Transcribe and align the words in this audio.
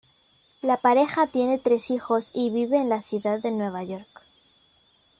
La 0.63 0.77
pareja 0.77 1.27
tiene 1.27 1.59
tres 1.59 1.91
hijos 1.91 2.31
y 2.33 2.49
vive 2.49 2.79
en 2.79 2.89
la 2.89 3.03
ciudad 3.03 3.39
de 3.39 3.51
Nueva 3.51 3.83
York. 3.83 4.23